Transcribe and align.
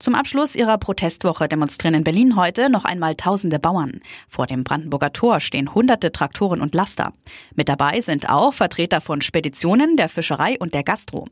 Zum 0.00 0.14
Abschluss 0.14 0.54
ihrer 0.54 0.78
Protestwoche 0.78 1.48
demonstrieren 1.48 1.94
in 1.94 2.04
Berlin 2.04 2.36
heute 2.36 2.70
noch 2.70 2.84
einmal 2.84 3.16
tausende 3.16 3.58
Bauern. 3.58 4.00
Vor 4.28 4.46
dem 4.46 4.62
Brandenburger 4.62 5.12
Tor 5.12 5.40
stehen 5.40 5.74
hunderte 5.74 6.12
Traktoren 6.12 6.60
und 6.60 6.72
Laster. 6.72 7.12
Mit 7.56 7.68
dabei 7.68 8.00
sind 8.00 8.30
auch 8.30 8.54
Vertreter 8.54 9.00
von 9.00 9.22
Speditionen, 9.22 9.96
der 9.96 10.08
Fischerei 10.08 10.56
und 10.60 10.72
der 10.72 10.84
Gastro. 10.84 11.26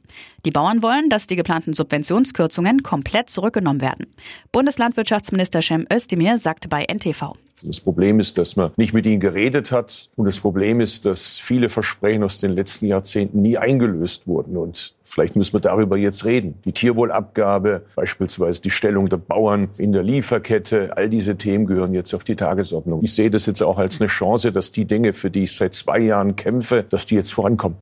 Die 0.45 0.51
Bauern 0.51 0.83
wollen, 0.83 1.09
dass 1.11 1.29
die 1.29 1.37
geplanten 1.37 1.75
Subventionskürzungen 1.75 2.83
komplett 2.83 3.31
zurückgenommen 3.31 3.81
werden. 3.81 4.13
Bundeslandwirtschaftsminister 4.51 5.63
Cem 5.63 5.87
Özdemir 5.89 6.37
sagt 6.37 6.69
bei 6.69 6.85
NTV. 6.93 7.35
Das 7.67 7.81
Problem 7.81 8.21
ist, 8.21 8.39
dass 8.39 8.57
man 8.57 8.71
nicht 8.77 8.95
mit 8.95 9.07
ihnen 9.07 9.21
geredet 9.21 9.73
hat. 9.73 10.09
Und 10.17 10.27
das 10.27 10.41
Problem 10.41 10.81
ist, 10.81 11.05
dass 11.05 11.39
viele 11.39 11.69
Versprechen 11.69 12.23
aus 12.23 12.41
den 12.41 12.53
letzten 12.53 12.87
Jahrzehnten 12.87 13.43
nie 13.43 13.59
eingelöst 13.59 14.27
wurden. 14.27 14.57
Und 14.57 14.95
vielleicht 15.03 15.37
müssen 15.37 15.53
wir 15.53 15.61
darüber 15.61 15.97
jetzt 15.97 16.25
reden. 16.25 16.55
Die 16.65 16.73
Tierwohlabgabe, 16.73 17.83
beispielsweise 17.95 18.63
die 18.63 18.71
Stellung 18.71 19.09
der 19.09 19.17
Bauern 19.17 19.69
in 19.79 19.93
der 19.93 20.03
Lieferkette, 20.03 20.97
all 20.97 21.09
diese 21.09 21.37
Themen 21.37 21.67
gehören 21.67 21.95
jetzt 21.95 22.15
auf 22.15 22.25
die 22.25 22.37
Tagesordnung. 22.37 23.03
Ich 23.03 23.15
sehe 23.15 23.31
das 23.31 23.47
jetzt 23.47 23.63
auch 23.63 23.79
als 23.79 24.01
eine 24.01 24.09
Chance, 24.09 24.53
dass 24.53 24.73
die 24.73 24.85
Dinge, 24.85 25.13
für 25.13 25.31
die 25.31 25.45
ich 25.45 25.57
seit 25.57 25.75
zwei 25.75 25.99
Jahren 25.99 26.37
kämpfe, 26.37 26.85
dass 26.89 27.07
die 27.07 27.17
jetzt 27.17 27.33
vorankommen. 27.33 27.79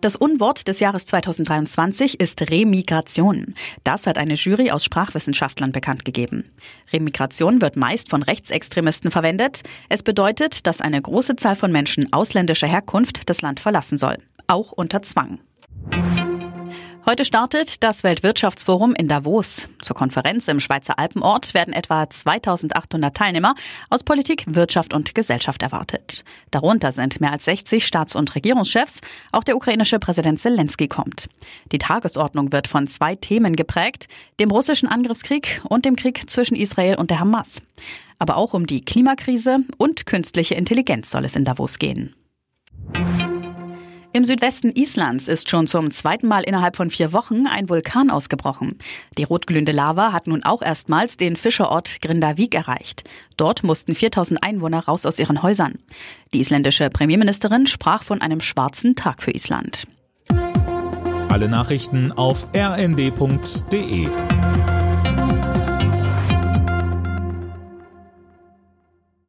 Das 0.00 0.14
Unwort 0.14 0.68
des 0.68 0.78
Jahres 0.78 1.06
2023 1.06 2.20
ist 2.20 2.50
Remigration. 2.50 3.54
Das 3.82 4.06
hat 4.06 4.16
eine 4.16 4.34
Jury 4.34 4.70
aus 4.70 4.84
Sprachwissenschaftlern 4.84 5.72
bekannt 5.72 6.04
gegeben. 6.04 6.44
Remigration 6.92 7.60
wird 7.60 7.74
meist 7.74 8.08
von 8.08 8.22
Rechtsextremisten 8.22 9.10
verwendet. 9.10 9.62
Es 9.88 10.04
bedeutet, 10.04 10.68
dass 10.68 10.80
eine 10.80 11.02
große 11.02 11.34
Zahl 11.34 11.56
von 11.56 11.72
Menschen 11.72 12.12
ausländischer 12.12 12.68
Herkunft 12.68 13.28
das 13.28 13.42
Land 13.42 13.58
verlassen 13.58 13.98
soll. 13.98 14.18
Auch 14.46 14.70
unter 14.70 15.02
Zwang. 15.02 15.40
Heute 17.08 17.24
startet 17.24 17.82
das 17.82 18.04
Weltwirtschaftsforum 18.04 18.94
in 18.94 19.08
Davos. 19.08 19.70
Zur 19.80 19.96
Konferenz 19.96 20.46
im 20.46 20.60
Schweizer 20.60 20.98
Alpenort 20.98 21.54
werden 21.54 21.72
etwa 21.72 22.10
2800 22.10 23.16
Teilnehmer 23.16 23.54
aus 23.88 24.04
Politik, 24.04 24.44
Wirtschaft 24.46 24.92
und 24.92 25.14
Gesellschaft 25.14 25.62
erwartet. 25.62 26.22
Darunter 26.50 26.92
sind 26.92 27.18
mehr 27.22 27.32
als 27.32 27.46
60 27.46 27.86
Staats- 27.86 28.14
und 28.14 28.34
Regierungschefs. 28.34 29.00
Auch 29.32 29.42
der 29.42 29.56
ukrainische 29.56 29.98
Präsident 29.98 30.38
Zelensky 30.38 30.86
kommt. 30.86 31.30
Die 31.72 31.78
Tagesordnung 31.78 32.52
wird 32.52 32.68
von 32.68 32.86
zwei 32.86 33.16
Themen 33.16 33.56
geprägt, 33.56 34.06
dem 34.38 34.50
russischen 34.50 34.86
Angriffskrieg 34.86 35.62
und 35.66 35.86
dem 35.86 35.96
Krieg 35.96 36.28
zwischen 36.28 36.56
Israel 36.56 36.96
und 36.96 37.10
der 37.10 37.20
Hamas. 37.20 37.62
Aber 38.18 38.36
auch 38.36 38.52
um 38.52 38.66
die 38.66 38.84
Klimakrise 38.84 39.60
und 39.78 40.04
künstliche 40.04 40.56
Intelligenz 40.56 41.10
soll 41.10 41.24
es 41.24 41.36
in 41.36 41.46
Davos 41.46 41.78
gehen. 41.78 42.14
Im 44.14 44.24
Südwesten 44.24 44.70
Islands 44.70 45.28
ist 45.28 45.50
schon 45.50 45.66
zum 45.66 45.90
zweiten 45.90 46.28
Mal 46.28 46.42
innerhalb 46.42 46.76
von 46.76 46.88
vier 46.88 47.12
Wochen 47.12 47.46
ein 47.46 47.68
Vulkan 47.68 48.10
ausgebrochen. 48.10 48.78
Die 49.18 49.24
rotglühende 49.24 49.72
Lava 49.72 50.12
hat 50.12 50.26
nun 50.26 50.42
auch 50.44 50.62
erstmals 50.62 51.18
den 51.18 51.36
Fischerort 51.36 52.00
Grindavik 52.00 52.54
erreicht. 52.54 53.04
Dort 53.36 53.64
mussten 53.64 53.94
4000 53.94 54.42
Einwohner 54.42 54.80
raus 54.80 55.04
aus 55.04 55.18
ihren 55.18 55.42
Häusern. 55.42 55.74
Die 56.32 56.40
isländische 56.40 56.88
Premierministerin 56.88 57.66
sprach 57.66 58.02
von 58.02 58.22
einem 58.22 58.40
schwarzen 58.40 58.96
Tag 58.96 59.22
für 59.22 59.32
Island. 59.32 59.86
Alle 61.28 61.48
Nachrichten 61.50 62.10
auf 62.12 62.48
rnd.de 62.56 64.08